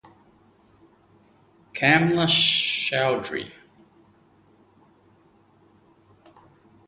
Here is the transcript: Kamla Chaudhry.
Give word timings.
Kamla 1.73 2.25
Chaudhry. 2.27 3.45